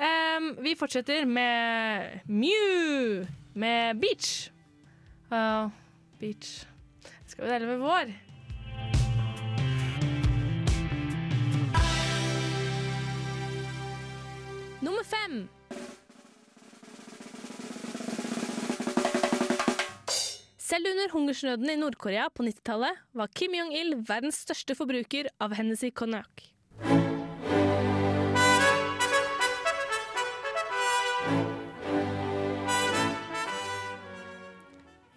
[0.00, 3.26] Um, vi fortsetter med Mew
[3.58, 4.48] med Beach.
[5.28, 5.68] Uh,
[6.22, 6.69] beach.
[7.30, 8.08] Skal vi dele med vår?
[14.80, 15.36] Nummer fem.
[20.58, 25.92] Selv under hungersnøden i Nord-Korea på 90-tallet var Kim Jong-il verdens største forbruker av Hennessy
[25.94, 26.50] Cognac.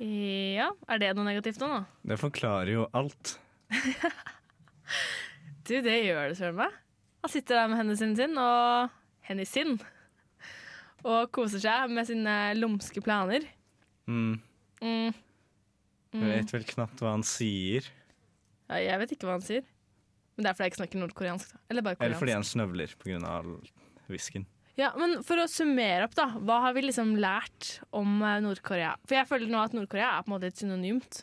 [0.02, 1.82] Ja, er det noe negativt nå, nå?
[2.10, 3.36] Det forklarer jo alt.
[5.64, 6.74] Du, det gjør det søren meg.
[7.24, 8.90] Han sitter der med Hennessyen sin og
[9.30, 9.78] hennes sin.
[11.08, 13.46] og koser seg med sine lumske planer.
[14.08, 14.42] Mm.
[14.84, 15.14] Mm.
[15.14, 16.28] Jeg Mm.
[16.30, 17.88] vet vel knapt hva han sier.
[18.70, 19.64] Ja, jeg vet ikke hva han sier.
[20.36, 21.56] Men det er fordi jeg ikke snakker nordkoreansk.
[21.72, 23.42] Eller Eller fordi han snøvler pga.
[24.12, 24.46] whiskyen.
[24.80, 26.32] Ja, men For å summere opp, da.
[26.42, 28.96] Hva har vi liksom lært om eh, Nord-Korea?
[29.06, 31.22] For jeg føler nå at Nord-Korea er på en måte et synonymt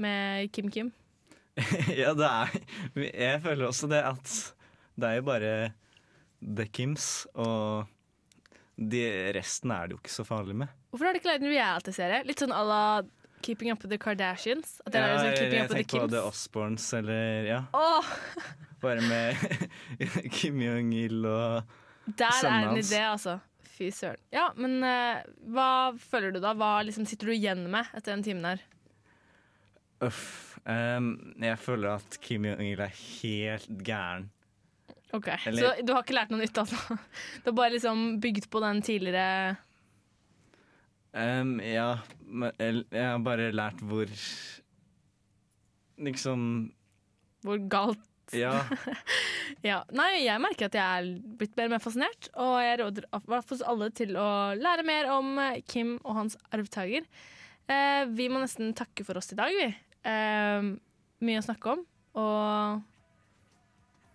[0.00, 0.92] med Kim Kim.
[2.00, 2.54] ja, det er
[3.10, 4.32] Jeg føler også det at
[4.98, 5.52] det er jo bare
[6.38, 7.86] The Kims, og
[8.78, 9.02] de,
[9.34, 10.70] resten er det jo ikke så farlig med.
[10.90, 12.22] Hvorfor har de ikke lagd en reality-serie?
[12.26, 12.82] Litt sånn à la
[13.42, 14.78] Keeping Up With The Kardashians?
[14.86, 16.86] At det er Ja, liksom jeg, Keeping jeg Up With The tenker på The Osbournes
[16.98, 17.60] eller ja.
[17.74, 18.10] Oh.
[18.82, 19.36] Bare med
[20.36, 21.76] Kim Jong-il og
[22.16, 23.38] der er en idé, altså.
[23.78, 24.18] Fy søren.
[24.34, 25.20] Ja, men eh,
[25.54, 25.68] hva
[26.02, 26.54] føler du da?
[26.58, 28.62] Hva liksom sitter du igjen med etter den timen her?
[30.08, 30.56] Uff.
[30.68, 34.28] Ehm, jeg føler at Kim Jong-il er helt gæren.
[35.16, 36.76] Ok, Eller- Så du har ikke lært noe nytt, altså?
[37.44, 39.56] Du har bare liksom bygd på den tidligere
[41.16, 42.52] Ehm, ja, men
[42.92, 44.10] jeg har bare lært hvor
[45.98, 46.42] Liksom
[47.46, 48.02] Hvor galt
[48.36, 48.54] Ja.
[49.64, 51.06] Ja, Nei, jeg merker at jeg er
[51.40, 53.06] blitt mer og mer fascinert, og jeg råder
[53.66, 57.08] alle til å lære mer om eh, Kim og hans arvtaker.
[57.66, 59.66] Eh, vi må nesten takke for oss i dag, vi.
[60.06, 60.68] Eh,
[61.26, 61.82] mye å snakke om,
[62.22, 62.86] og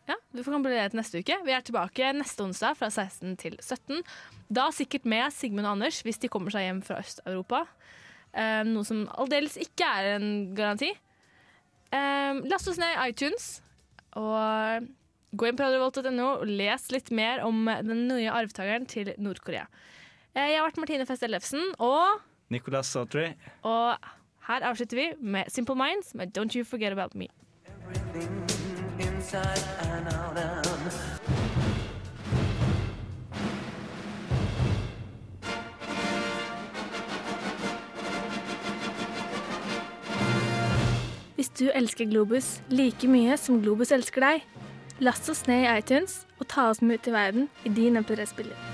[0.08, 1.38] ja, du får bli til neste uke.
[1.46, 4.02] Vi er tilbake neste onsdag fra 16 til 17.
[4.52, 7.64] Da sikkert med Sigmund og Anders hvis de kommer seg hjem fra Øst-Europa.
[8.36, 10.92] Eh, noe som aldeles ikke er en garanti.
[11.94, 13.63] Eh, last oss ned i iTunes.
[14.20, 14.88] Og
[15.34, 19.66] gå inn på radiovolt.no og les litt mer om den nye arvtakeren til Nord-Korea.
[20.36, 22.20] Eh, Jeg har vært Martine Fest Ellefsen, og,
[22.54, 23.32] Nicolas Sautry.
[23.64, 23.98] og
[24.48, 27.28] her avslutter vi med Simple Minds med Don't You Forget About Me.
[29.00, 31.23] Inside and out and
[41.44, 44.46] Hvis du elsker Globus like mye som Globus elsker deg,
[45.04, 48.73] last oss ned i iTunes og ta oss med ut i verden i din MP3-spiller.